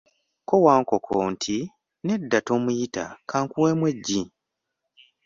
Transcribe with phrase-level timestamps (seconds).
[0.45, 1.57] Kko Wankoko nti,
[2.05, 4.21] "nedda tomuyita kankuweemu eggi."